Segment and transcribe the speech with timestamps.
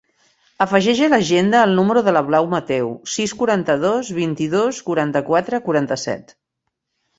[0.63, 6.37] Afegeix a l'agenda el número de la Blau Mateu: sis, quaranta-dos, vint-i-dos, quaranta-quatre, quaranta-set.